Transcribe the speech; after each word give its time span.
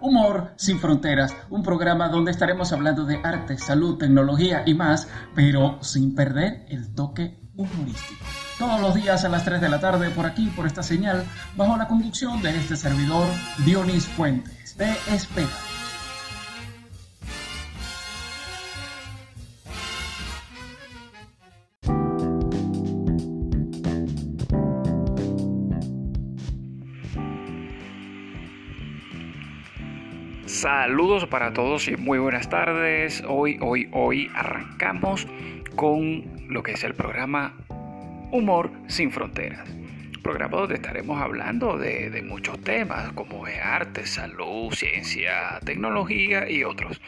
Humor 0.00 0.52
sin 0.56 0.78
Fronteras, 0.78 1.34
un 1.50 1.62
programa 1.62 2.08
donde 2.08 2.30
estaremos 2.30 2.72
hablando 2.72 3.04
de 3.04 3.20
arte, 3.22 3.58
salud, 3.58 3.98
tecnología 3.98 4.62
y 4.66 4.74
más, 4.74 5.08
pero 5.34 5.78
sin 5.82 6.14
perder 6.14 6.66
el 6.68 6.94
toque 6.94 7.38
humorístico. 7.56 8.24
Todos 8.58 8.80
los 8.80 8.94
días 8.94 9.24
a 9.24 9.28
las 9.28 9.44
3 9.44 9.60
de 9.60 9.68
la 9.68 9.80
tarde 9.80 10.10
por 10.10 10.26
aquí, 10.26 10.46
por 10.54 10.66
esta 10.66 10.82
señal, 10.82 11.24
bajo 11.56 11.76
la 11.76 11.88
conducción 11.88 12.42
de 12.42 12.56
este 12.56 12.76
servidor 12.76 13.26
Dionis 13.64 14.06
Fuentes. 14.06 14.74
Te 14.76 14.90
espera. 15.12 15.48
Saludos 30.58 31.24
para 31.26 31.52
todos 31.52 31.86
y 31.86 31.96
muy 31.96 32.18
buenas 32.18 32.50
tardes. 32.50 33.22
Hoy, 33.28 33.58
hoy, 33.60 33.88
hoy 33.92 34.28
arrancamos 34.34 35.28
con 35.76 36.24
lo 36.48 36.64
que 36.64 36.72
es 36.72 36.82
el 36.82 36.94
programa 36.94 37.54
Humor 38.32 38.72
sin 38.88 39.12
Fronteras. 39.12 39.70
Programa 40.20 40.58
donde 40.58 40.74
estaremos 40.74 41.22
hablando 41.22 41.78
de, 41.78 42.24
muchos 42.26 42.60
temas 42.60 43.12
como 43.12 43.46
es 43.46 43.56
arte, 43.62 44.04
salud, 44.04 44.72
ciencia, 44.72 45.60
tecnología 45.64 46.50
y 46.50 46.64
otros. 46.64 47.00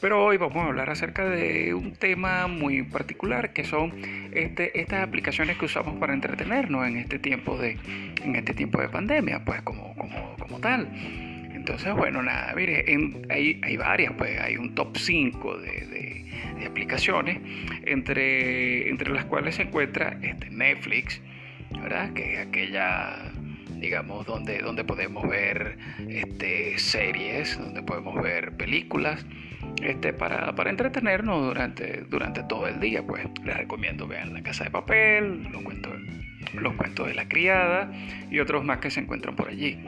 Pero 0.00 0.24
hoy 0.24 0.36
vamos 0.36 0.58
a 0.58 0.66
hablar 0.66 0.88
acerca 0.88 1.28
de 1.28 1.74
un 1.74 1.96
tema 1.96 2.46
muy 2.46 2.84
particular 2.84 3.52
que 3.52 3.64
son 3.64 3.92
este, 4.32 4.80
estas 4.80 5.02
aplicaciones 5.02 5.58
que 5.58 5.64
usamos 5.64 5.96
para 5.96 6.14
entretenernos 6.14 6.86
en 6.86 6.98
este 6.98 7.18
tiempo 7.18 7.58
de, 7.58 7.76
en 8.22 8.36
este 8.36 8.54
tiempo 8.54 8.80
de 8.80 8.88
pandemia, 8.88 9.44
pues 9.44 9.62
como, 9.62 9.96
como, 9.96 10.36
como 10.38 10.60
tal. 10.60 11.33
Entonces, 11.64 11.94
bueno, 11.94 12.22
nada, 12.22 12.52
mire, 12.54 12.84
hay, 13.30 13.58
hay, 13.62 13.76
varias, 13.78 14.12
pues 14.18 14.38
hay 14.38 14.58
un 14.58 14.74
top 14.74 14.98
5 14.98 15.60
de, 15.60 16.26
aplicaciones, 16.66 17.40
entre, 17.86 18.90
entre 18.90 19.10
las 19.10 19.24
cuales 19.24 19.54
se 19.54 19.62
encuentra 19.62 20.18
este 20.20 20.50
Netflix, 20.50 21.22
¿verdad? 21.80 22.12
Que 22.12 22.34
es 22.34 22.46
aquella, 22.46 23.32
digamos, 23.76 24.26
donde, 24.26 24.58
donde 24.58 24.84
podemos 24.84 25.26
ver 25.26 25.78
este, 26.06 26.78
series, 26.78 27.58
donde 27.58 27.82
podemos 27.82 28.22
ver 28.22 28.52
películas. 28.58 29.24
Este, 29.82 30.12
para, 30.12 30.54
para 30.54 30.68
entretenernos 30.68 31.46
durante, 31.46 32.02
durante 32.10 32.42
todo 32.42 32.68
el 32.68 32.78
día, 32.78 33.02
pues 33.06 33.24
les 33.42 33.56
recomiendo 33.56 34.06
vean 34.06 34.34
La 34.34 34.42
Casa 34.42 34.64
de 34.64 34.70
Papel, 34.70 35.44
los 35.50 35.62
cuentos, 35.62 35.94
los 36.52 36.74
cuentos 36.74 37.06
de 37.08 37.14
la 37.14 37.26
criada 37.26 37.90
y 38.30 38.38
otros 38.40 38.62
más 38.64 38.80
que 38.80 38.90
se 38.90 39.00
encuentran 39.00 39.34
por 39.34 39.48
allí. 39.48 39.78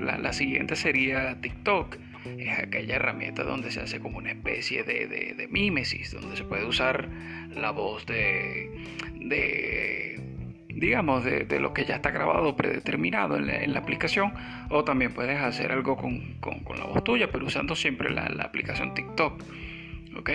La, 0.00 0.32
siguiente 0.32 0.76
sería 0.76 1.40
TikTok. 1.40 1.96
Es 2.38 2.58
aquella 2.58 2.96
herramienta 2.96 3.44
donde 3.44 3.70
se 3.70 3.80
hace 3.80 3.98
como 3.98 4.18
una 4.18 4.30
especie 4.30 4.82
de, 4.84 5.06
de, 5.06 5.48
mímesis, 5.48 6.12
donde 6.12 6.36
se 6.36 6.44
puede 6.44 6.66
usar 6.66 7.08
la 7.54 7.70
voz 7.70 8.04
de, 8.06 8.70
de 9.14 10.20
digamos, 10.68 11.24
de, 11.24 11.60
lo 11.60 11.74
que 11.74 11.84
ya 11.84 11.96
está 11.96 12.10
grabado, 12.10 12.56
predeterminado 12.56 13.36
en 13.36 13.72
la, 13.72 13.78
aplicación, 13.78 14.32
o 14.70 14.84
también 14.84 15.12
puedes 15.12 15.38
hacer 15.38 15.72
algo 15.72 15.96
con, 15.96 16.36
la 16.76 16.84
voz 16.84 17.04
tuya, 17.04 17.30
pero 17.30 17.46
usando 17.46 17.76
siempre 17.76 18.10
la, 18.10 18.24
aplicación 18.42 18.94
TikTok. 18.94 19.42
¿ok? 20.16 20.30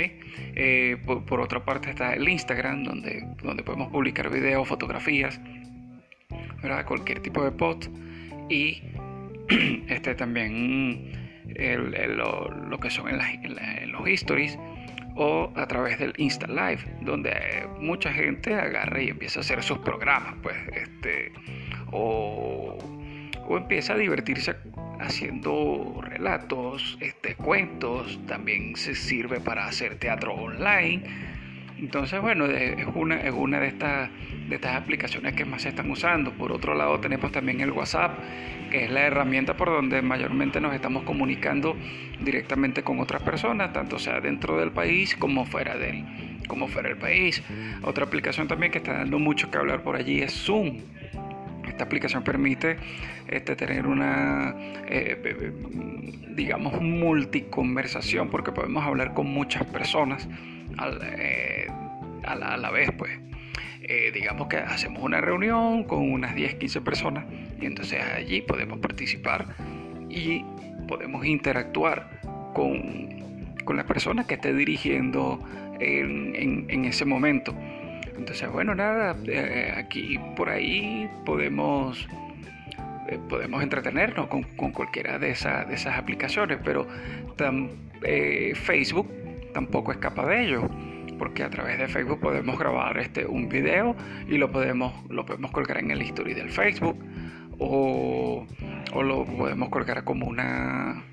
Eh, 0.56 0.98
por, 1.06 1.42
otra 1.42 1.66
parte 1.66 1.90
está 1.90 2.14
el 2.14 2.28
Instagram, 2.28 2.84
donde, 2.84 3.28
donde 3.44 3.64
podemos 3.64 3.92
publicar 3.92 4.30
videos, 4.30 4.68
fotografías, 4.68 5.40
cualquier 6.86 7.20
tipo 7.20 7.44
de 7.44 7.52
post 7.52 7.88
y 8.50 8.82
este 9.88 10.16
también 10.16 11.12
lo, 11.48 12.80
que 12.80 12.90
son 12.90 13.10
en, 13.10 13.92
los 13.92 14.08
histories 14.08 14.58
o 15.16 15.52
a 15.56 15.68
través 15.68 16.00
del 16.00 16.14
Insta 16.18 16.48
Live 16.48 16.84
donde 17.02 17.68
mucha 17.80 18.12
gente 18.12 18.54
agarra 18.54 19.02
y 19.02 19.10
empieza 19.10 19.40
a 19.40 19.42
hacer 19.42 19.64
sus 19.64 19.78
programas 19.80 20.36
pues 20.42 20.58
este 20.74 21.32
o, 21.92 22.78
o 23.48 23.58
empieza 23.58 23.94
a 23.94 23.98
divertirse 23.98 24.56
haciendo 25.00 26.02
relatos 26.02 26.98
este 27.00 27.36
cuentos. 27.36 28.20
También 28.28 28.76
se 28.76 28.96
sirve 28.96 29.40
para 29.40 29.68
hacer 29.68 29.98
teatro 29.98 30.34
online 30.34 31.04
entonces, 31.78 32.22
bueno, 32.22 32.46
es 32.46 32.88
una, 32.94 33.22
es 33.22 33.34
una 33.34 33.60
de, 33.60 33.68
estas, 33.68 34.10
de 34.48 34.56
estas 34.56 34.76
aplicaciones 34.76 35.34
que 35.34 35.44
más 35.44 35.64
se 35.64 35.70
están 35.70 35.92
usando. 35.92 36.32
Por 36.32 36.52
otro 36.54 36.74
lado, 36.74 37.00
tenemos 37.00 37.32
también 37.32 37.60
el 37.60 37.72
WhatsApp, 37.72 38.18
que 38.72 38.86
es 38.86 38.92
la 38.92 39.02
herramienta 39.02 39.58
por 39.58 39.70
donde 39.70 40.02
mayormente 40.02 40.62
nos 40.62 40.74
estamos 40.74 41.04
comunicando 41.04 41.76
directamente 42.22 42.82
con 42.84 43.00
otras 43.00 43.22
personas, 43.24 43.74
tanto 43.74 44.00
sea 44.00 44.22
dentro 44.22 44.58
del 44.58 44.72
país 44.72 45.16
como 45.18 45.46
fuera 45.46 45.78
del, 45.78 46.06
como 46.48 46.68
fuera 46.68 46.88
del 46.88 46.98
país. 46.98 47.44
Otra 47.84 48.06
aplicación 48.06 48.48
también 48.48 48.72
que 48.72 48.78
está 48.78 48.94
dando 48.94 49.20
mucho 49.20 49.52
que 49.52 49.58
hablar 49.58 49.84
por 49.84 49.98
allí 49.98 50.22
es 50.22 50.32
Zoom. 50.32 50.78
Esta 51.68 51.84
aplicación 51.84 52.24
permite 52.24 52.78
este, 53.28 53.58
tener 53.58 53.86
una, 53.86 54.56
eh, 54.88 55.52
digamos, 56.30 56.80
multiconversación 56.80 58.30
porque 58.30 58.54
podemos 58.54 58.86
hablar 58.86 59.14
con 59.14 59.28
muchas 59.28 59.66
personas 59.66 60.30
eh, 61.18 61.68
a, 62.24 62.36
la, 62.36 62.72
vez, 62.72 62.92
pues. 62.98 63.12
Eh, 63.88 64.12
digamos 64.14 64.48
que 64.48 64.58
hacemos 64.58 65.04
una 65.04 65.22
reunión 65.22 65.84
con 65.84 66.12
unas 66.12 66.34
10, 66.34 66.56
15 66.56 66.82
personas 66.82 67.26
y 67.62 67.68
entonces 67.68 68.02
allí 68.02 68.42
podemos 68.42 68.80
participar 68.80 69.46
y 70.10 70.44
podemos 70.88 71.24
interactuar 71.24 72.10
con, 72.56 73.54
con 73.64 73.78
la 73.78 73.86
persona 73.86 74.26
que 74.26 74.36
esté 74.36 74.56
dirigiendo 74.56 75.40
en, 75.80 76.86
ese 76.86 77.06
momento. 77.06 77.54
Entonces, 78.18 78.50
bueno, 78.52 78.74
nada, 78.74 79.16
eh, 79.28 79.74
aquí 79.78 80.18
por 80.36 80.50
ahí 80.50 81.08
podemos, 81.24 82.08
podemos 83.30 83.62
entretenernos 83.62 84.28
con, 84.30 84.72
cualquiera 84.72 85.20
de, 85.20 85.28
de 85.28 85.34
esas 85.34 85.98
aplicaciones, 85.98 86.58
pero 86.64 86.88
Facebook 88.56 89.25
tampoco 89.56 89.94
escapa 89.94 90.26
de 90.26 90.44
ello 90.44 90.70
porque 91.18 91.42
a 91.42 91.50
través 91.50 91.80
de 91.80 91.88
Facebook 91.88 92.20
podemos 92.20 92.60
grabar 92.60 92.98
este, 92.98 93.26
un 93.26 93.48
video 93.48 93.96
y 94.28 94.38
lo 94.38 94.52
podemos, 94.52 94.92
lo 95.10 95.26
podemos 95.26 95.50
colgar 95.52 95.78
en 95.78 95.92
el 95.92 96.02
history 96.02 96.34
del 96.34 96.50
Facebook 96.50 96.98
o, 97.58 98.46
o 98.94 99.04
lo 99.04 99.24
podemos 99.26 99.70
colgar 99.70 100.04
como 100.04 100.28
una, 100.28 101.06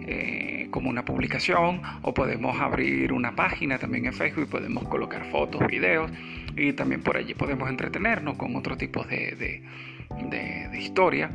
eh, 0.00 0.66
como 0.72 0.90
una 0.90 1.04
publicación 1.04 1.80
o 2.02 2.12
podemos 2.12 2.60
abrir 2.60 3.12
una 3.12 3.36
página 3.36 3.78
también 3.78 4.06
en 4.06 4.12
Facebook 4.12 4.48
y 4.48 4.50
podemos 4.50 4.88
colocar 4.88 5.24
fotos, 5.26 5.64
videos 5.68 6.10
y 6.56 6.72
también 6.72 7.04
por 7.04 7.16
allí 7.16 7.34
podemos 7.34 7.70
entretenernos 7.70 8.36
con 8.36 8.56
otro 8.56 8.76
tipo 8.76 9.04
de, 9.04 9.36
de, 9.36 10.68
de, 10.72 10.80
historia. 10.80 11.30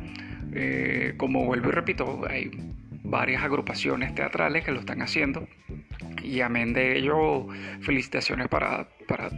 Eh, 0.54 1.14
como 1.16 1.46
vuelvo 1.46 1.70
y 1.70 1.72
repito, 1.72 2.26
hay 2.28 2.50
varias 3.04 3.42
agrupaciones 3.42 4.14
teatrales 4.14 4.66
que 4.66 4.70
lo 4.70 4.80
están 4.80 5.00
haciendo 5.00 5.48
y 6.22 6.40
amén 6.40 6.72
de 6.72 6.98
ello, 6.98 7.46
felicitaciones 7.80 8.48
para, 8.48 8.88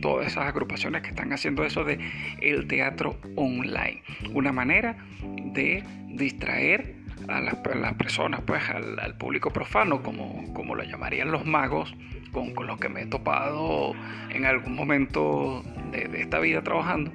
todas 0.01 0.29
esas 0.29 0.47
agrupaciones 0.47 1.03
que 1.03 1.09
están 1.09 1.33
haciendo 1.33 1.65
eso 1.65 1.85
de 1.85 1.99
el 2.41 2.67
teatro 2.69 3.19
online. 3.37 4.03
Una 4.33 4.53
manera 4.53 4.97
de 5.23 5.83
distraer 6.09 6.95
a 7.29 7.41
las, 7.41 7.57
personas, 7.95 8.41
pues 8.47 8.63
al, 8.69 9.17
público 9.17 9.51
profano, 9.51 10.03
como, 10.03 10.53
como 10.53 10.75
lo 10.75 10.85
llamarían 10.85 11.31
los 11.31 11.45
magos, 11.45 11.95
con, 12.33 12.55
con 12.55 12.67
los 12.67 12.79
que 12.79 12.89
me 12.89 13.03
he 13.03 13.07
topado 13.07 13.95
en 14.31 14.45
algún 14.45 14.75
momento 14.75 15.65
de, 15.91 16.21
esta 16.21 16.39
vida 16.39 16.63
trabajando. 16.63 17.13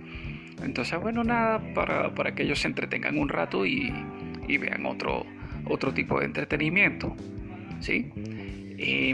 Entonces, 0.63 0.99
bueno, 0.99 1.23
nada, 1.23 1.61
para, 1.73 2.13
para, 2.15 2.35
que 2.35 2.43
ellos 2.43 2.59
se 2.59 2.67
entretengan 2.67 3.17
un 3.17 3.29
rato 3.29 3.65
y, 3.65 3.93
y 4.47 4.57
vean 4.57 4.85
otro, 4.85 5.25
otro 5.65 5.93
tipo 5.93 6.19
de 6.19 6.25
entretenimiento. 6.25 7.15
¿Sí? 7.79 8.11
Y, 8.77 9.13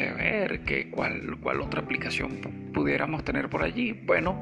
a 0.00 0.14
ver, 0.14 0.60
¿qué, 0.60 0.90
cuál, 0.90 1.36
¿cuál 1.40 1.60
otra 1.60 1.80
aplicación 1.80 2.40
pudiéramos 2.72 3.24
tener 3.24 3.48
por 3.48 3.62
allí? 3.62 3.92
Bueno, 3.92 4.40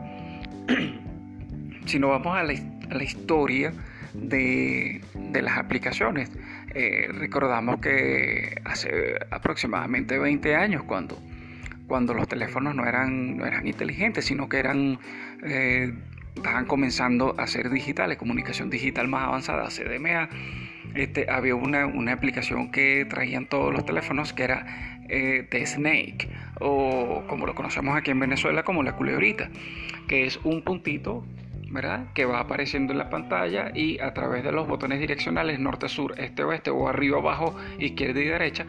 si 1.86 1.98
nos 1.98 2.10
vamos 2.10 2.36
a 2.36 2.42
la, 2.42 2.54
la 2.90 3.02
historia 3.02 3.72
de, 4.14 5.00
de, 5.14 5.42
las 5.42 5.58
aplicaciones, 5.58 6.30
eh, 6.74 7.08
recordamos 7.12 7.80
que 7.80 8.60
hace 8.64 9.16
aproximadamente 9.30 10.18
20 10.18 10.54
años, 10.54 10.82
cuando, 10.84 11.18
cuando 11.86 12.14
los 12.14 12.28
teléfonos 12.28 12.74
no 12.74 12.86
eran, 12.86 13.36
no 13.36 13.46
eran 13.46 13.66
inteligentes, 13.66 14.24
sino 14.24 14.48
que 14.48 14.58
eran... 14.58 14.98
Eh, 15.44 15.92
estaban 16.34 16.64
comenzando 16.64 17.34
a 17.38 17.46
ser 17.46 17.68
digitales, 17.68 18.16
comunicación 18.16 18.70
digital 18.70 19.06
más 19.06 19.24
avanzada, 19.24 19.68
CDMA, 19.68 20.30
este, 20.94 21.30
había 21.30 21.54
una, 21.54 22.12
aplicación 22.12 22.70
que 22.70 23.06
traían 23.08 23.46
todos 23.46 23.72
los 23.72 23.84
teléfonos 23.86 24.32
que 24.32 24.44
era 24.44 25.00
eh, 25.08 25.46
The 25.50 25.66
Snake, 25.66 26.28
o 26.60 27.24
como 27.28 27.46
lo 27.46 27.54
conocemos 27.54 27.96
aquí 27.96 28.10
en 28.10 28.20
Venezuela 28.20 28.62
como 28.62 28.82
la 28.82 28.96
culebrita, 28.96 29.50
que 30.08 30.26
es 30.26 30.38
un 30.44 30.62
puntito 30.62 31.24
¿verdad? 31.72 32.12
Que 32.12 32.26
va 32.26 32.40
apareciendo 32.40 32.92
en 32.92 32.98
la 32.98 33.08
pantalla 33.08 33.72
y 33.74 33.98
a 33.98 34.12
través 34.12 34.44
de 34.44 34.52
los 34.52 34.68
botones 34.68 35.00
direccionales 35.00 35.58
norte, 35.58 35.88
sur, 35.88 36.14
este, 36.18 36.44
oeste 36.44 36.70
o 36.70 36.86
arriba, 36.86 37.18
abajo, 37.18 37.56
izquierda 37.78 38.20
y 38.20 38.24
derecha, 38.24 38.66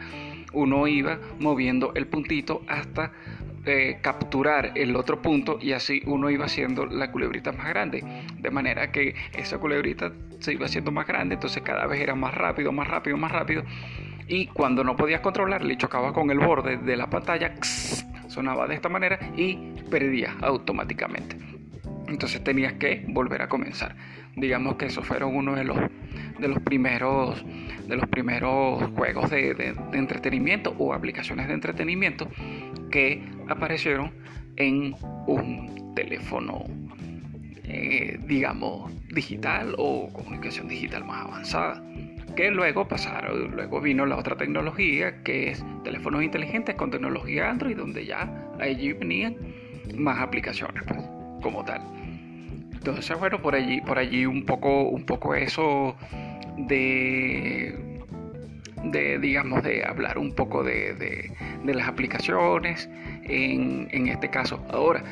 uno 0.54 0.86
iba 0.86 1.18
moviendo 1.38 1.92
el 1.94 2.06
puntito 2.06 2.62
hasta 2.66 3.12
eh, 3.66 3.98
capturar 4.00 4.72
el 4.74 4.96
otro 4.96 5.20
punto 5.20 5.58
y 5.60 5.72
así 5.72 6.02
uno 6.06 6.30
iba 6.30 6.46
haciendo 6.46 6.86
la 6.86 7.10
culebrita 7.10 7.52
más 7.52 7.68
grande. 7.68 8.02
De 8.38 8.50
manera 8.50 8.90
que 8.90 9.14
esa 9.34 9.58
culebrita 9.58 10.12
se 10.38 10.54
iba 10.54 10.64
haciendo 10.64 10.90
más 10.90 11.06
grande, 11.06 11.34
entonces 11.34 11.62
cada 11.62 11.86
vez 11.86 12.00
era 12.00 12.14
más 12.14 12.34
rápido, 12.34 12.72
más 12.72 12.88
rápido, 12.88 13.18
más 13.18 13.32
rápido. 13.32 13.64
Y 14.26 14.46
cuando 14.46 14.84
no 14.84 14.96
podías 14.96 15.20
controlar, 15.20 15.64
le 15.64 15.76
chocaba 15.76 16.12
con 16.12 16.30
el 16.30 16.38
borde 16.38 16.78
de 16.78 16.96
la 16.96 17.10
pantalla, 17.10 17.54
sonaba 18.28 18.66
de 18.66 18.74
esta 18.74 18.88
manera 18.88 19.18
y 19.36 19.56
perdía 19.90 20.36
automáticamente. 20.40 21.36
Entonces 22.08 22.42
tenías 22.42 22.74
que 22.74 23.04
volver 23.08 23.42
a 23.42 23.48
comenzar. 23.48 23.96
Digamos 24.36 24.76
que 24.76 24.86
esos 24.86 25.06
fueron 25.06 25.36
uno 25.36 25.54
de 25.54 25.64
los, 25.64 25.78
de 26.38 26.48
los 26.48 26.60
primeros 26.60 27.44
de 27.86 27.96
los 27.96 28.08
primeros 28.08 28.82
juegos 28.92 29.30
de 29.30 29.74
entretenimiento 29.92 30.74
o 30.78 30.94
aplicaciones 30.94 31.48
de 31.48 31.54
entretenimiento 31.54 32.28
que 32.90 33.22
aparecieron 33.48 34.12
en 34.56 34.94
un 35.26 35.94
teléfono, 35.94 36.64
eh, 37.64 38.18
digamos, 38.26 38.92
digital 39.08 39.74
o 39.78 40.12
comunicación 40.12 40.68
digital 40.68 41.04
más 41.04 41.24
avanzada. 41.26 41.82
Que 42.36 42.50
luego 42.50 42.88
pasaron, 42.88 43.52
luego 43.52 43.80
vino 43.80 44.06
la 44.06 44.16
otra 44.16 44.36
tecnología 44.36 45.22
que 45.22 45.50
es 45.50 45.64
teléfonos 45.84 46.22
inteligentes 46.22 46.74
con 46.74 46.90
tecnología 46.90 47.48
Android, 47.48 47.76
donde 47.76 48.04
ya 48.06 48.50
allí 48.60 48.92
venían 48.92 49.36
más 49.96 50.20
aplicaciones 50.20 50.82
pues, 50.86 51.00
como 51.42 51.64
tal. 51.64 51.82
Entonces, 52.72 53.18
bueno, 53.18 53.40
por 53.40 53.54
allí, 53.54 53.80
por 53.80 53.98
allí 53.98 54.26
un 54.26 54.44
poco, 54.44 54.82
un 54.82 55.06
poco 55.06 55.34
eso 55.34 55.96
de 56.56 57.94
digamos, 58.92 59.62
de 59.62 59.84
hablar 59.84 60.18
un 60.18 60.34
poco 60.34 60.62
de, 60.62 61.32
las 61.64 61.88
aplicaciones 61.88 62.88
en, 63.24 64.08
este 64.08 64.28
caso. 64.30 64.64
Ahora, 64.70 65.02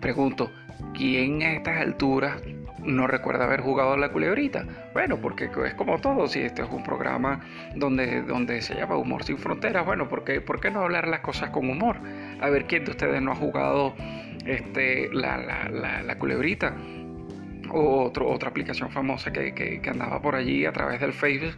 pregunto, 0.00 0.50
¿quién 0.94 1.42
a 1.42 1.52
estas 1.52 1.80
alturas 1.80 2.40
no 2.86 3.06
recuerda 3.06 3.44
haber 3.44 3.60
jugado 3.60 3.96
la 3.96 4.10
culebrita? 4.10 4.64
Bueno, 4.92 5.18
porque 5.18 5.50
es 5.66 5.74
como 5.74 5.98
todo, 5.98 6.26
si 6.28 6.40
este 6.40 6.62
es 6.62 6.68
un 6.70 6.82
programa 6.82 7.40
donde, 7.74 8.22
donde 8.22 8.62
se 8.62 8.74
llama 8.74 8.96
Humor 8.96 9.24
sin 9.24 9.38
Fronteras, 9.38 9.84
bueno, 9.84 10.08
¿por 10.08 10.24
qué, 10.24 10.40
¿por 10.40 10.60
qué 10.60 10.70
no 10.70 10.82
hablar 10.82 11.08
las 11.08 11.20
cosas 11.20 11.50
con 11.50 11.68
humor? 11.68 11.96
A 12.40 12.48
ver 12.48 12.66
quién 12.66 12.84
de 12.84 12.92
ustedes 12.92 13.20
no 13.20 13.32
ha 13.32 13.36
jugado 13.36 13.94
este, 14.44 15.12
la, 15.12 15.36
la, 15.36 16.02
la, 16.02 16.18
culebrita 16.18 16.74
otro, 17.72 18.30
otra 18.30 18.48
aplicación 18.48 18.90
famosa 18.90 19.32
que, 19.32 19.54
que, 19.54 19.90
andaba 19.90 20.22
por 20.22 20.36
allí 20.36 20.64
a 20.64 20.72
través 20.72 21.00
del 21.00 21.12
Facebook, 21.12 21.56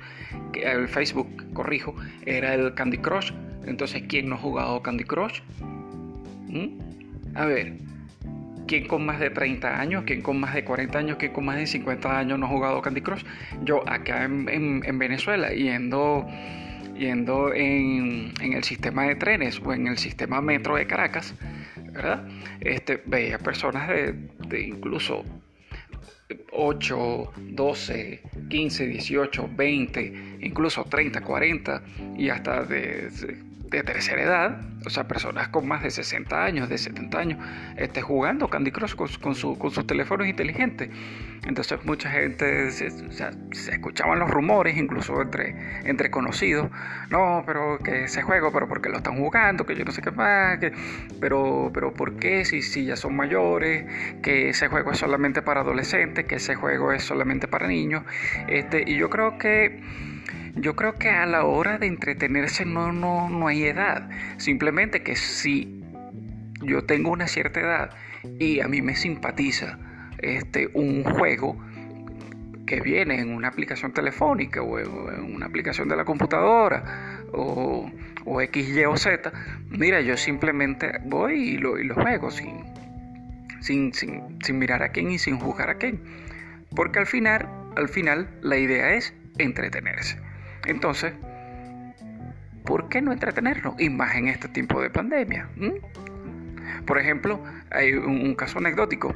el 0.55 0.89
Facebook, 0.89 1.53
corrijo, 1.53 1.95
era 2.25 2.55
el 2.55 2.75
Candy 2.75 2.99
Crush. 2.99 3.33
Entonces, 3.67 4.05
¿quién 4.09 4.29
no 4.29 4.37
ha 4.37 4.39
jugado 4.39 4.83
Candy 4.83 5.05
Crush? 5.05 5.41
¿Mm? 6.49 6.79
A 7.35 7.45
ver, 7.45 7.75
¿quién 8.69 8.87
con 8.87 9.05
más 9.05 9.19
de 9.19 9.31
30 9.31 9.81
años, 9.81 10.05
quién 10.07 10.23
con 10.23 10.39
más 10.39 10.55
de 10.55 10.63
40 10.63 10.99
años, 10.99 11.17
quién 11.19 11.33
con 11.33 11.45
más 11.45 11.57
de 11.57 11.67
50 11.67 12.19
años 12.19 12.39
no 12.39 12.47
ha 12.47 12.49
jugado 12.49 12.81
Candy 12.81 13.01
Crush? 13.01 13.25
Yo 13.65 13.83
acá 13.89 14.25
en, 14.25 14.83
en, 14.85 14.99
Venezuela, 14.99 15.51
yendo, 15.51 16.29
yendo 16.97 17.53
en, 17.53 18.33
en, 18.41 18.53
el 18.53 18.63
sistema 18.63 19.05
de 19.05 19.17
trenes 19.17 19.61
o 19.65 19.73
en 19.73 19.89
el 19.89 19.99
sistema 19.99 20.41
metro 20.41 20.77
de 20.77 20.87
Caracas, 20.87 21.35
¿verdad? 21.93 22.29
Este, 22.61 23.03
veía 23.07 23.39
personas 23.39 23.89
de, 23.89 24.15
de 24.47 24.61
incluso 24.61 25.25
8, 26.53 27.33
12, 27.37 28.23
15, 28.49 28.87
18, 28.87 29.51
20, 29.57 30.39
incluso 30.43 30.85
30, 30.85 31.23
40 31.23 31.83
y 32.19 32.29
hasta 32.29 32.65
de, 32.65 33.09
de 33.71 33.83
tercera 33.83 34.23
edad, 34.23 34.61
o 34.87 34.91
sea, 34.91 35.07
personas 35.07 35.49
con 35.49 35.67
más 35.67 35.83
de 35.83 35.91
60 35.91 36.45
años, 36.45 36.69
de 36.69 36.79
70 36.79 37.19
años, 37.19 37.39
esté 37.77 38.01
jugando 38.01 38.49
Candy 38.49 38.71
Crush 38.71 38.95
con, 38.95 39.35
su, 39.35 39.59
con 39.59 39.71
sus 39.71 39.87
teléfonos 39.87 40.27
inteligentes. 40.27 40.89
Entonces 41.47 41.85
mucha 41.85 42.11
gente, 42.11 42.71
se, 42.71 42.91
se 42.91 43.73
escuchaban 43.73 44.19
los 44.19 44.31
rumores, 44.31 44.77
incluso 44.77 45.21
entre, 45.21 45.55
entre 45.85 46.11
conocidos, 46.11 46.71
no, 47.11 47.43
pero 47.47 47.79
que 47.79 48.05
ese 48.05 48.23
juego, 48.23 48.53
pero 48.53 48.69
porque 48.69 48.89
lo 48.89 48.99
están 48.99 49.17
jugando, 49.17 49.65
que 49.65 49.75
yo 49.77 49.85
no 49.85 49.93
sé 49.93 50.03
qué 50.03 50.11
más, 50.11 50.59
que, 50.59 50.73
pero, 51.21 51.71
pero 51.73 51.93
¿por 51.93 52.17
qué? 52.17 52.45
Si, 52.45 52.63
si 52.63 52.85
ya 52.85 52.97
son 52.97 53.17
mayores, 53.17 53.85
que 54.23 54.51
ese 54.51 54.69
juego 54.69 54.93
es 54.93 54.99
solamente 54.99 55.43
para 55.43 55.61
adolescentes, 55.61 56.27
que 56.27 56.37
ese 56.37 56.55
juego 56.55 56.93
es 56.93 57.03
solamente 57.03 57.49
para 57.49 57.67
niños. 57.67 58.05
Este, 58.49 58.85
y 58.87 58.97
yo 58.97 59.11
creo 59.11 59.39
que 59.39 59.81
yo 60.61 60.77
creo 60.77 60.95
que 60.95 61.09
a 61.09 61.27
la 61.27 61.45
hora 61.45 61.79
de 61.79 61.87
entretenerse 61.87 62.65
no, 62.65 62.93
no, 62.93 63.29
no 63.29 63.49
hay 63.49 63.65
edad. 63.65 64.09
Simplemente 64.37 65.03
que 65.03 65.17
si 65.17 65.83
yo 66.63 66.85
tengo 66.85 67.11
una 67.11 67.29
cierta 67.29 67.61
edad 67.61 67.91
y 68.39 68.61
a 68.61 68.69
mí 68.69 68.83
me 68.83 68.97
simpatiza 68.97 69.79
este, 70.19 70.69
un 70.75 71.05
juego 71.05 71.57
que 72.67 72.81
viene 72.81 73.21
en 73.21 73.31
una 73.31 73.49
aplicación 73.49 73.93
telefónica 73.93 74.63
o 74.63 74.79
en 74.79 75.35
una 75.35 75.47
aplicación 75.47 75.89
de 75.89 75.97
la 75.97 76.05
computadora 76.05 77.23
o, 77.33 77.91
o 78.25 78.41
X, 78.43 78.69
Y 78.77 78.85
o 78.85 78.97
Z, 78.97 79.33
mira, 79.71 80.01
yo 80.01 80.17
simplemente 80.17 80.93
voy 81.05 81.55
y 81.55 81.59
lo, 81.59 81.79
y 81.79 81.85
lo 81.85 81.95
juego 81.95 82.31
sin, 82.31 82.65
sin, 83.61 83.95
sin, 83.95 84.39
sin 84.43 84.59
mirar 84.59 84.83
a 84.83 84.91
quién 84.91 85.11
y 85.11 85.19
sin 85.19 85.39
jugar 85.39 85.71
a 85.71 85.75
quién. 85.77 86.01
Porque 86.75 86.99
al 86.99 87.07
final, 87.07 87.49
al 87.77 87.89
final 87.89 88.29
la 88.43 88.59
idea 88.59 88.93
es 88.95 89.15
entretenerse. 89.39 90.28
Entonces, 90.69 91.15
¿por 92.65 92.89
qué 92.89 93.01
no 93.01 93.13
entretenernos? 93.13 93.75
Y 93.81 93.89
más 93.89 94.15
en 94.17 94.29
este 94.29 94.49
tiempo 94.49 94.81
de 94.81 94.91
pandemia. 94.91 95.49
Por 96.87 96.99
ejemplo, 96.99 97.43
hay 97.71 97.95
un, 97.95 98.35
caso 98.35 98.59
anecdótico 98.59 99.15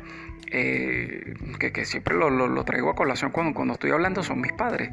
eh, 0.51 1.35
que, 1.59 1.85
siempre 1.85 2.17
lo, 2.17 2.65
traigo 2.65 2.91
a 2.91 2.95
colación 2.95 3.31
cuando, 3.31 3.55
cuando 3.55 3.75
estoy 3.75 3.91
hablando, 3.91 4.23
son 4.23 4.41
mis 4.41 4.53
padres. 4.53 4.91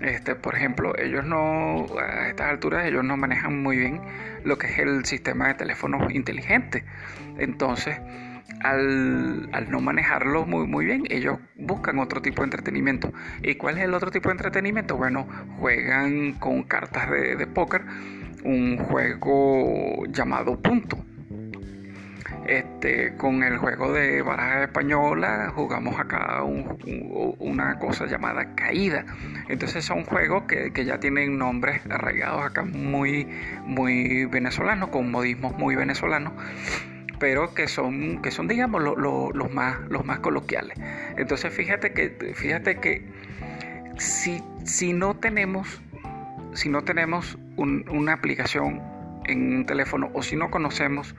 Este, 0.00 0.36
por 0.36 0.54
ejemplo, 0.54 0.96
ellos 0.96 1.24
no, 1.24 1.86
a 1.98 2.28
estas 2.28 2.50
alturas, 2.50 2.86
ellos 2.86 3.02
no 3.02 3.16
manejan 3.16 3.62
muy 3.62 3.76
bien 3.76 4.00
lo 4.44 4.58
que 4.58 4.68
es 4.68 4.78
el 4.78 5.04
sistema 5.04 5.48
de 5.48 5.54
teléfonos 5.54 6.12
inteligentes. 6.12 6.84
Entonces, 7.38 7.98
al, 8.62 9.70
no 9.70 9.80
manejarlo 9.80 10.46
muy, 10.46 10.66
muy 10.66 10.84
bien, 10.84 11.04
ellos 11.10 11.38
buscan 11.56 11.98
otro 11.98 12.22
tipo 12.22 12.42
de 12.42 12.46
entretenimiento. 12.46 13.12
¿Y 13.42 13.56
cuál 13.56 13.78
es 13.78 13.84
el 13.84 13.94
otro 13.94 14.10
tipo 14.10 14.28
de 14.28 14.34
entretenimiento? 14.34 14.96
Bueno, 14.96 15.26
juegan 15.58 16.32
con 16.32 16.62
cartas 16.64 17.10
de, 17.10 17.46
póker 17.46 17.82
un 18.44 18.78
juego 18.78 20.04
llamado 20.06 20.60
Punto. 20.60 20.98
Este, 22.46 23.16
con 23.16 23.42
el 23.42 23.58
juego 23.58 23.92
de 23.92 24.22
baraja 24.22 24.64
española 24.64 25.52
jugamos 25.52 25.98
acá 25.98 26.44
una 26.44 27.78
cosa 27.80 28.06
llamada 28.06 28.54
caída. 28.54 29.04
Entonces 29.48 29.84
son 29.84 30.04
juegos 30.04 30.44
que, 30.44 30.72
que, 30.72 30.84
ya 30.84 31.00
tienen 31.00 31.38
nombres 31.38 31.80
arraigados 31.90 32.44
acá 32.44 32.62
muy, 32.62 33.26
muy 33.64 34.26
venezolanos, 34.26 34.90
con 34.90 35.10
modismos 35.10 35.58
muy 35.58 35.74
venezolanos 35.74 36.34
pero 37.18 37.54
que 37.54 37.68
son, 37.68 38.20
que 38.22 38.30
son 38.30 38.48
digamos, 38.48 38.82
los, 38.82 39.52
más, 39.52 39.80
los 39.88 40.04
más 40.04 40.20
coloquiales. 40.20 40.78
Entonces 41.16 41.52
fíjate 41.52 41.92
que, 41.92 42.34
fíjate 42.34 42.78
que 42.78 43.06
si, 43.98 44.42
si 44.64 44.92
no 44.92 45.16
tenemos, 45.16 45.80
si 46.54 46.68
no 46.68 46.82
tenemos 46.82 47.38
una 47.56 48.12
aplicación 48.12 48.82
en 49.26 49.56
un 49.56 49.66
teléfono 49.66 50.10
o 50.12 50.22
si 50.22 50.36
no 50.36 50.50
conocemos 50.50 51.14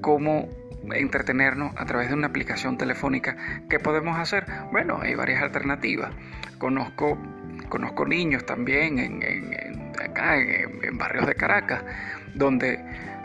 cómo 0.00 0.48
entretenernos 0.92 1.72
a 1.76 1.86
través 1.86 2.08
de 2.08 2.14
una 2.14 2.26
aplicación 2.26 2.76
telefónica, 2.76 3.36
¿qué 3.70 3.78
podemos 3.78 4.18
hacer? 4.18 4.46
Bueno, 4.70 4.98
hay 5.00 5.14
varias 5.14 5.42
alternativas. 5.42 6.10
Conozco, 6.58 7.18
conozco 7.68 8.04
niños 8.06 8.44
también 8.44 8.98
en, 8.98 9.92
acá 10.02 10.36
en 10.36 10.98
barrios 10.98 11.26
de 11.26 11.34
Caracas, 11.34 11.84
donde 12.34 12.78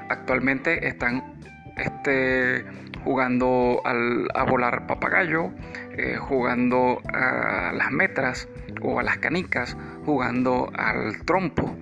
actualmente 0.10 0.88
están 0.88 1.40
este, 1.80 2.66
jugando 3.04 3.82
a 3.86 4.44
volar 4.44 4.88
papagayo, 4.88 5.52
eh, 5.98 6.18
jugando 6.18 7.02
a 7.14 7.72
las 7.74 7.92
metras 7.92 8.48
o 8.82 9.00
a 9.00 9.04
las 9.04 9.18
canicas, 9.18 9.76
jugando 10.06 10.72
al 10.76 11.24
trompo. 11.26 11.76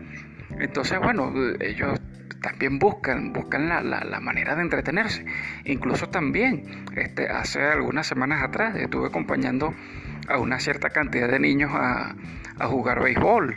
Entonces, 0.60 1.00
bueno, 1.00 1.32
ellos 1.60 2.00
también 2.42 2.80
buscan, 2.80 3.34
buscan 3.34 3.68
la, 3.68 4.20
manera 4.22 4.56
de 4.56 4.62
entretenerse. 4.62 5.26
Incluso 5.66 6.10
también, 6.10 6.86
este, 6.96 7.28
hace 7.30 7.62
algunas 7.64 8.08
semanas 8.08 8.44
atrás 8.44 8.76
estuve 8.76 9.08
acompañando 9.08 9.74
a 10.28 10.38
una 10.40 10.60
cierta 10.60 10.90
cantidad 10.90 11.28
de 11.28 11.40
niños 11.40 11.72
a, 11.74 12.16
a 12.60 12.68
jugar 12.68 13.02
béisbol. 13.02 13.56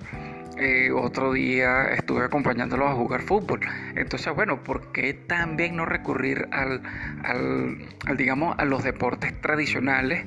Eh, 0.61 0.91
otro 0.93 1.33
día 1.33 1.87
estuve 1.95 2.23
acompañándolos 2.23 2.91
a 2.91 2.95
jugar 2.95 3.23
fútbol. 3.23 3.61
Entonces, 3.97 4.35
bueno, 4.35 4.63
¿por 4.63 4.93
qué 4.93 5.15
también 5.15 5.75
no 5.77 5.87
recurrir 5.87 6.49
al, 6.53 6.83
al, 7.25 8.17
digamos, 8.19 8.59
a 8.59 8.67
los 8.67 8.85
deportes 8.85 9.41
tradicionales? 9.41 10.27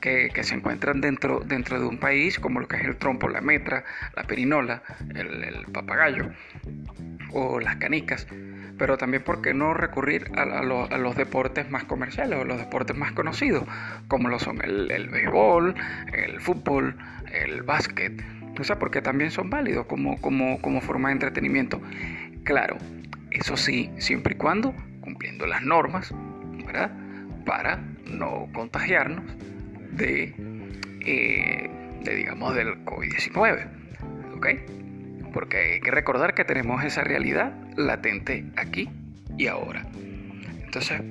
Que, 0.00 0.30
se 0.44 0.54
encuentran 0.54 1.00
dentro, 1.00 1.40
dentro 1.40 1.80
de 1.80 1.86
un 1.86 1.98
país, 1.98 2.38
como 2.38 2.60
lo 2.60 2.68
que 2.68 2.76
es 2.76 2.84
el 2.84 2.94
trompo, 2.94 3.28
la 3.28 3.40
metra, 3.40 3.82
la 4.14 4.22
perinola, 4.22 4.80
el, 5.16 5.66
papagayo 5.72 6.30
o 7.32 7.58
las 7.58 7.74
canicas 7.76 8.24
pero 8.78 8.98
también 8.98 9.24
por 9.24 9.40
qué 9.40 9.54
no 9.54 9.74
recurrir 9.74 10.30
a, 10.36 10.62
los 10.62 11.16
deportes 11.16 11.68
más 11.70 11.84
comerciales 11.84 12.38
o 12.38 12.44
los 12.44 12.58
deportes 12.58 12.94
más 12.94 13.12
conocidos, 13.12 13.64
como 14.06 14.28
lo 14.28 14.38
son 14.38 14.62
el, 14.62 14.90
el 14.90 15.08
béisbol, 15.08 15.74
el 16.12 16.40
fútbol, 16.40 16.94
el 17.32 17.62
básquet, 17.62 18.22
o 18.62 18.64
sea, 18.64 18.78
porque 18.78 19.02
también 19.02 19.30
son 19.30 19.50
válidos 19.50 19.86
como, 19.86 20.20
como, 20.20 20.60
como 20.60 20.80
forma 20.80 21.08
de 21.08 21.14
entretenimiento. 21.14 21.80
Claro, 22.44 22.76
eso 23.30 23.56
sí, 23.56 23.90
siempre 23.98 24.34
y 24.34 24.36
cuando 24.36 24.74
cumpliendo 25.00 25.46
las 25.46 25.62
normas, 25.62 26.12
¿verdad? 26.66 26.90
Para 27.44 27.80
no 28.10 28.48
contagiarnos 28.52 29.24
de, 29.92 30.34
eh, 31.06 31.70
de 32.02 32.14
digamos, 32.14 32.54
del 32.54 32.84
COVID-19. 32.84 33.68
¿Ok? 34.34 34.46
Porque 35.32 35.74
hay 35.74 35.80
que 35.80 35.90
recordar 35.90 36.34
que 36.34 36.44
tenemos 36.44 36.82
esa 36.84 37.04
realidad 37.04 37.54
latente 37.76 38.44
aquí 38.56 38.88
y 39.38 39.46
ahora. 39.46 39.86
Entonces, 40.64 41.02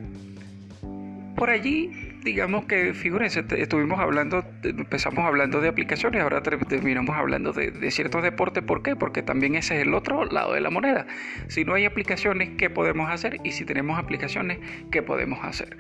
por 1.36 1.50
allí 1.50 2.05
digamos 2.26 2.66
que, 2.66 2.96
figúrense, 2.96 3.46
estuvimos 3.56 4.00
hablando, 4.00 4.44
empezamos 4.64 5.24
hablando 5.24 5.62
de 5.62 5.70
aplicaciones, 5.70 6.24
ahora 6.24 6.42
terminamos 6.42 7.16
hablando 7.16 7.54
de, 7.54 7.92
ciertos 7.92 8.24
deportes. 8.24 8.64
¿Por 8.64 8.82
qué? 8.82 8.96
Porque 8.96 9.22
también 9.22 9.54
ese 9.54 9.76
es 9.76 9.84
el 9.84 9.94
otro 9.94 10.26
lado 10.26 10.54
de 10.54 10.60
la 10.60 10.72
moneda. 10.72 11.06
Si 11.50 11.66
no 11.66 11.76
hay 11.76 11.86
aplicaciones, 11.86 12.50
¿qué 12.58 12.72
podemos 12.72 13.12
hacer? 13.12 13.38
Y 13.44 13.52
si 13.52 13.64
tenemos 13.64 14.00
aplicaciones, 14.00 14.58
¿qué 14.92 15.04
podemos 15.04 15.46
hacer? 15.46 15.78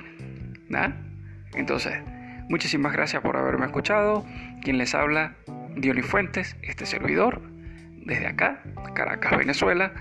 ¿Nada? 0.69 0.95
Entonces, 1.55 1.95
muchísimas 2.47 2.93
gracias 2.93 3.23
por 3.23 3.37
haberme 3.37 3.65
escuchado. 3.65 4.23
Quien 4.61 4.77
les 4.77 4.93
habla, 4.93 5.33
Diony 5.75 6.03
Fuentes, 6.03 6.57
este 6.61 6.85
servidor, 6.85 7.41
desde 8.05 8.27
acá, 8.27 8.61
Caracas, 8.93 9.35
Venezuela. 9.35 9.93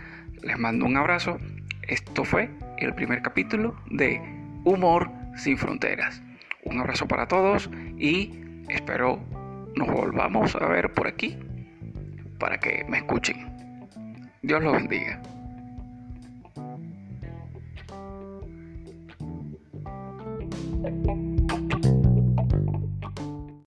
Les 0.42 0.58
mando 0.58 0.84
un 0.84 0.98
abrazo. 0.98 1.40
Esto 1.88 2.24
fue 2.24 2.50
el 2.76 2.94
primer 2.94 3.22
capítulo 3.22 3.80
de 3.90 4.20
Humor 4.64 5.10
sin 5.36 5.56
Fronteras. 5.56 6.22
Un 6.64 6.80
abrazo 6.80 7.06
para 7.06 7.28
todos 7.28 7.70
y 7.98 8.30
espero 8.68 9.20
nos 9.76 9.88
volvamos 9.88 10.54
a 10.56 10.66
ver 10.68 10.92
por 10.92 11.06
aquí 11.06 11.36
para 12.38 12.58
que 12.58 12.84
me 12.88 12.98
escuchen. 12.98 13.54
Dios 14.42 14.62
los 14.62 14.72
bendiga. 14.74 15.20